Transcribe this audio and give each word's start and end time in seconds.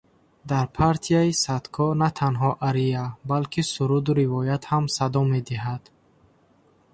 Дар 0.49 0.67
партияи 0.77 1.31
Садко 1.43 1.87
на 2.01 2.09
танҳо 2.19 2.51
ария, 2.67 3.05
балки 3.29 3.61
суруду 3.71 4.11
ривоят 4.19 4.63
ҳам 4.71 4.85
садо 4.95 5.21
медиҳад. 5.33 5.83